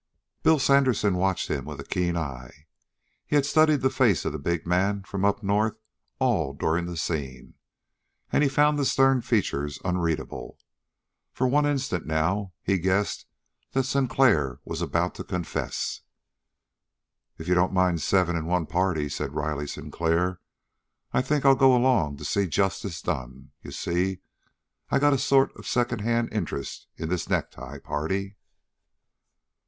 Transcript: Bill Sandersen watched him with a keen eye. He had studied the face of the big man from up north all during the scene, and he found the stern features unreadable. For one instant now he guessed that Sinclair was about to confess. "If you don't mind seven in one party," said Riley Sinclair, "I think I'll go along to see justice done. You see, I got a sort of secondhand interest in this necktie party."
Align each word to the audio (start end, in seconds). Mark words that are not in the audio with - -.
Bill 0.41 0.57
Sandersen 0.57 1.15
watched 1.15 1.47
him 1.47 1.63
with 1.65 1.79
a 1.79 1.83
keen 1.85 2.17
eye. 2.17 2.65
He 3.27 3.35
had 3.35 3.45
studied 3.45 3.81
the 3.81 3.91
face 3.91 4.25
of 4.25 4.31
the 4.33 4.39
big 4.39 4.65
man 4.65 5.03
from 5.03 5.23
up 5.23 5.43
north 5.43 5.77
all 6.17 6.53
during 6.53 6.87
the 6.87 6.97
scene, 6.97 7.53
and 8.31 8.41
he 8.41 8.49
found 8.49 8.79
the 8.79 8.85
stern 8.85 9.21
features 9.21 9.77
unreadable. 9.85 10.57
For 11.31 11.47
one 11.47 11.67
instant 11.67 12.07
now 12.07 12.51
he 12.63 12.79
guessed 12.79 13.27
that 13.73 13.83
Sinclair 13.83 14.59
was 14.65 14.81
about 14.81 15.13
to 15.21 15.23
confess. 15.23 16.01
"If 17.37 17.47
you 17.47 17.53
don't 17.53 17.71
mind 17.71 18.01
seven 18.01 18.35
in 18.35 18.47
one 18.47 18.65
party," 18.65 19.07
said 19.07 19.35
Riley 19.35 19.67
Sinclair, 19.67 20.41
"I 21.13 21.21
think 21.21 21.45
I'll 21.45 21.53
go 21.53 21.75
along 21.75 22.17
to 22.17 22.25
see 22.25 22.47
justice 22.47 23.03
done. 23.03 23.51
You 23.61 23.69
see, 23.69 24.21
I 24.89 24.97
got 24.97 25.13
a 25.13 25.19
sort 25.19 25.55
of 25.57 25.67
secondhand 25.67 26.33
interest 26.33 26.87
in 26.97 27.07
this 27.09 27.29
necktie 27.29 27.77
party." 27.77 28.35